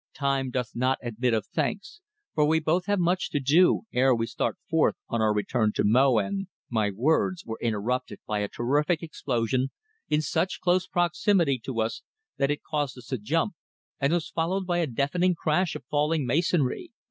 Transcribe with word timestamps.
Time 0.15 0.49
doth 0.49 0.71
not 0.73 0.97
admit 1.03 1.31
of 1.31 1.45
thanks, 1.45 2.01
for 2.33 2.43
we 2.43 2.59
both 2.59 2.87
have 2.87 2.97
much 2.97 3.29
to 3.29 3.39
do 3.39 3.83
ere 3.93 4.15
we 4.15 4.25
start 4.25 4.57
forth 4.67 4.95
on 5.07 5.21
our 5.21 5.31
return 5.31 5.71
to 5.75 5.83
Mo, 5.85 6.17
and" 6.17 6.47
My 6.71 6.89
words 6.89 7.45
were 7.45 7.59
interrupted 7.61 8.19
by 8.25 8.39
a 8.39 8.47
terrific 8.47 9.03
explosion 9.03 9.69
in 10.09 10.23
such 10.23 10.59
close 10.59 10.87
proximity 10.87 11.59
to 11.65 11.81
us 11.81 12.01
that 12.37 12.49
it 12.49 12.63
caused 12.63 12.97
us 12.97 13.05
to 13.09 13.19
jump, 13.19 13.53
and 13.99 14.11
was 14.11 14.31
followed 14.31 14.65
by 14.65 14.79
a 14.79 14.87
deafening 14.87 15.35
crash 15.35 15.75
of 15.75 15.85
falling 15.85 16.25
masonry. 16.25 16.91